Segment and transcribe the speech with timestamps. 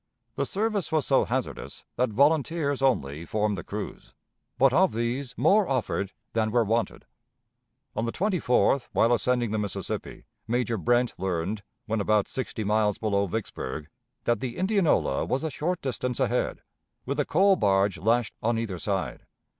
[0.33, 4.15] The service was so hazardous that volunteers only formed the crews,
[4.57, 7.05] but of these more offered than were wanted.
[7.95, 13.27] On the 24th, while ascending the Mississippi, Major Brent learned, when about sixty miles below
[13.27, 13.89] Vicksburg,
[14.23, 16.63] that the Indianola was a short distance ahead,
[17.05, 19.27] with a coal barge lashed on either side.